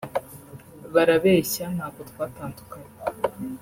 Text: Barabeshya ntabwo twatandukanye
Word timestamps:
Barabeshya 0.93 1.65
ntabwo 1.75 1.99
twatandukanye 2.09 2.89